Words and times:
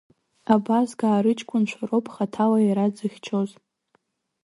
Абазгаа 0.53 1.19
рыҷкәынцәа 1.23 1.81
роуп 1.89 2.05
хаҭала 2.13 2.59
иара 2.67 2.85
дзыхьчозгьы. 2.93 3.59